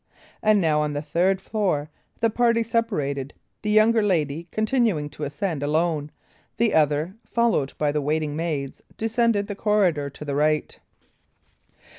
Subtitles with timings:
[0.41, 1.91] And now, on the third floor,
[2.21, 6.09] the party separated, the younger lady continuing to ascend alone,
[6.57, 10.79] the other, followed by the waiting maids, descending the corridor to the right.